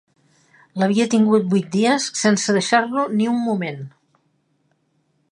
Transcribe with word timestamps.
L'havia 0.83 1.05
tingut 1.13 1.43
vuit 1.51 1.67
dies 1.75 2.07
sense 2.21 2.55
deixar-lo 2.57 3.03
ni 3.19 3.27
un 3.33 3.37
moment 3.49 3.77